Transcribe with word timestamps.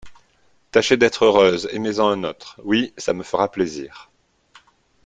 Tâchez 0.71 0.97
d'être 0.97 1.25
heureuse, 1.25 1.69
aimez-en 1.71 2.07
un 2.09 2.23
autre; 2.23 2.59
oui, 2.63 2.91
ça 2.97 3.13
me 3.13 3.21
fera 3.21 3.51
plaisir. 3.51 4.09